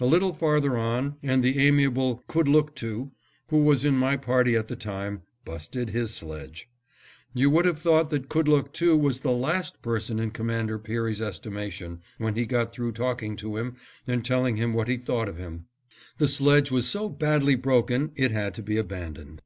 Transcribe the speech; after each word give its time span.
A 0.00 0.04
little 0.04 0.32
farther 0.34 0.76
on, 0.76 1.14
and 1.22 1.44
the 1.44 1.60
amiable 1.64 2.24
Kudlooktoo, 2.28 3.12
who 3.50 3.58
was 3.62 3.84
in 3.84 3.94
my 3.96 4.16
party 4.16 4.56
at 4.56 4.66
the 4.66 4.74
time, 4.74 5.22
busted 5.44 5.90
his 5.90 6.12
sledge. 6.12 6.68
You 7.34 7.50
would 7.50 7.66
have 7.66 7.78
thought 7.78 8.10
that 8.10 8.28
Kudlooktoo 8.28 8.96
was 8.98 9.20
the 9.20 9.30
last 9.30 9.80
person 9.80 10.18
in 10.18 10.32
Commander 10.32 10.76
Peary's 10.76 11.22
estimation, 11.22 12.00
when 12.18 12.34
he 12.34 12.46
got 12.46 12.72
through 12.72 12.90
talking 12.94 13.36
to 13.36 13.56
him 13.58 13.76
and 14.08 14.24
telling 14.24 14.56
him 14.56 14.74
what 14.74 14.88
he 14.88 14.96
thought 14.96 15.28
of 15.28 15.38
him. 15.38 15.66
The 16.18 16.26
sledge 16.26 16.72
was 16.72 16.88
so 16.88 17.08
badly 17.08 17.54
broken 17.54 18.10
it 18.16 18.32
had 18.32 18.56
to 18.56 18.64
be 18.64 18.76
abandoned. 18.76 19.40